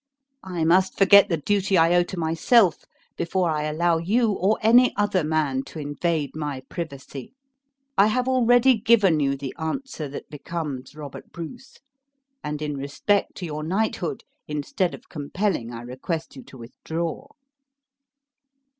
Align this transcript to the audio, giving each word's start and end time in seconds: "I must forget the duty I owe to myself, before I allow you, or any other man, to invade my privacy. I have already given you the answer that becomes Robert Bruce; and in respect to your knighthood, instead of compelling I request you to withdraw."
"I 0.43 0.63
must 0.63 0.97
forget 0.97 1.29
the 1.29 1.37
duty 1.37 1.77
I 1.77 1.93
owe 1.93 2.01
to 2.01 2.17
myself, 2.17 2.85
before 3.17 3.51
I 3.51 3.65
allow 3.65 3.99
you, 3.99 4.31
or 4.31 4.57
any 4.63 4.95
other 4.95 5.23
man, 5.23 5.61
to 5.65 5.77
invade 5.79 6.35
my 6.35 6.61
privacy. 6.69 7.35
I 7.99 8.07
have 8.07 8.27
already 8.27 8.79
given 8.79 9.19
you 9.19 9.37
the 9.37 9.53
answer 9.59 10.09
that 10.09 10.27
becomes 10.31 10.95
Robert 10.95 11.31
Bruce; 11.31 11.77
and 12.43 12.63
in 12.63 12.77
respect 12.77 13.35
to 13.35 13.45
your 13.45 13.61
knighthood, 13.61 14.23
instead 14.47 14.95
of 14.95 15.07
compelling 15.07 15.71
I 15.71 15.83
request 15.83 16.35
you 16.35 16.41
to 16.45 16.57
withdraw." 16.57 17.27